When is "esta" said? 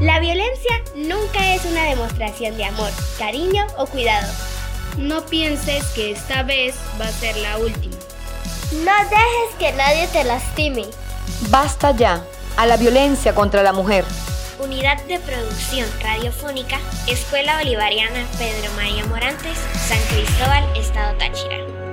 6.12-6.42